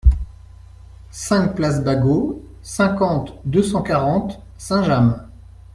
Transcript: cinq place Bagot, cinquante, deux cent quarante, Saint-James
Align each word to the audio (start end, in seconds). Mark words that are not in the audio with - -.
cinq 1.11 1.49
place 1.53 1.83
Bagot, 1.83 2.41
cinquante, 2.63 3.35
deux 3.45 3.61
cent 3.61 3.83
quarante, 3.83 4.41
Saint-James 4.57 5.13